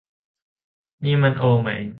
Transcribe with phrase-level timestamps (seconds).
[1.03, 1.69] นี่มันโอไหม